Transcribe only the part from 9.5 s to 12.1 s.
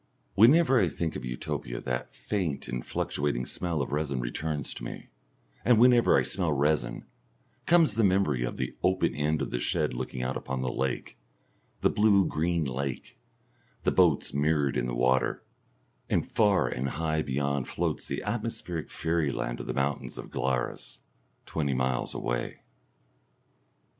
the shed looking out upon the lake, the